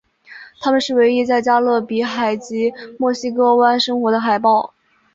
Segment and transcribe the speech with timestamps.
[0.59, 4.73] 它们是唯一在加勒比海及墨西哥湾生活的海豹。